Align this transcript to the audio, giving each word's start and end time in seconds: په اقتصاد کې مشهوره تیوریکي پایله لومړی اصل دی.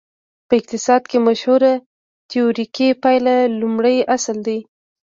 په 0.47 0.53
اقتصاد 0.59 1.01
کې 1.09 1.17
مشهوره 1.27 1.73
تیوریکي 2.29 2.89
پایله 3.03 3.35
لومړی 3.61 3.97
اصل 4.15 4.37
دی. 4.47 4.59